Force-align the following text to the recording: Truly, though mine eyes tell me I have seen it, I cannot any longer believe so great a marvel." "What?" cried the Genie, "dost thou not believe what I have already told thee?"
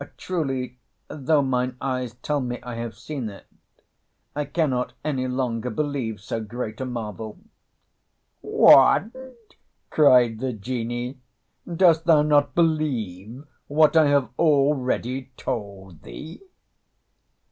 Truly, 0.17 0.79
though 1.09 1.43
mine 1.43 1.77
eyes 1.79 2.15
tell 2.23 2.41
me 2.41 2.57
I 2.63 2.73
have 2.73 2.97
seen 2.97 3.29
it, 3.29 3.45
I 4.35 4.45
cannot 4.45 4.93
any 5.05 5.27
longer 5.27 5.69
believe 5.69 6.19
so 6.21 6.41
great 6.43 6.81
a 6.81 6.85
marvel." 6.85 7.37
"What?" 8.41 9.11
cried 9.91 10.39
the 10.39 10.53
Genie, 10.53 11.19
"dost 11.71 12.05
thou 12.05 12.23
not 12.23 12.55
believe 12.55 13.43
what 13.67 13.95
I 13.95 14.07
have 14.07 14.29
already 14.39 15.29
told 15.37 16.01
thee?" 16.01 16.41